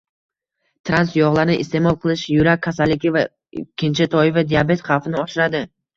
Trans 0.89 1.11
yog‘larni 1.17 1.57
iste’mol 1.65 1.97
qilish 2.05 2.23
yurak 2.37 2.63
kasalligi 2.69 3.13
va 3.19 3.23
ikkinchi 3.65 4.09
toifa 4.15 4.45
diabet 4.55 4.87
xavfini 4.89 5.21
oshiradi 5.27 5.63